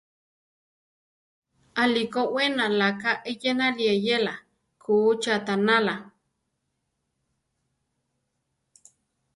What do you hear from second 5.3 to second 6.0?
aʼtanala